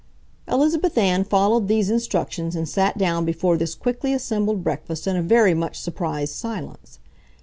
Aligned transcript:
Elizabeth 0.47 0.97
Ann 0.97 1.23
followed 1.23 1.67
these 1.67 1.91
instructions 1.91 2.55
and 2.55 2.67
sat 2.67 2.97
down 2.97 3.23
before 3.23 3.55
this 3.55 3.75
quickly 3.75 4.15
assembled 4.15 4.63
breakfast 4.63 5.05
in 5.05 5.15
a 5.15 5.21
very 5.21 5.53
much 5.53 5.79
surprised 5.79 6.33
silence. 6.33 6.97